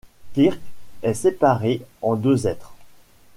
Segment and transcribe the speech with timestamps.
[0.33, 0.59] Kirk
[1.03, 2.73] est séparé en deux êtres.